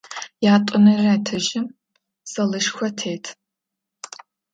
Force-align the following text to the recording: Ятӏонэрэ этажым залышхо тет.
Ятӏонэрэ 0.53 1.09
этажым 1.17 1.65
залышхо 2.31 2.87
тет. 2.97 3.25